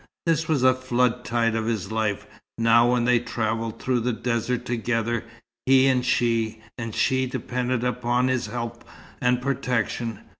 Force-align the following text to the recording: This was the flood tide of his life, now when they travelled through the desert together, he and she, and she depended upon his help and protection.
This 0.25 0.47
was 0.47 0.63
the 0.63 0.73
flood 0.73 1.23
tide 1.23 1.53
of 1.53 1.67
his 1.67 1.91
life, 1.91 2.25
now 2.57 2.91
when 2.91 3.05
they 3.05 3.19
travelled 3.19 3.79
through 3.79 3.99
the 3.99 4.11
desert 4.11 4.65
together, 4.65 5.23
he 5.67 5.85
and 5.85 6.03
she, 6.03 6.59
and 6.75 6.95
she 6.95 7.27
depended 7.27 7.83
upon 7.83 8.27
his 8.27 8.47
help 8.47 8.83
and 9.21 9.39
protection. 9.43 10.21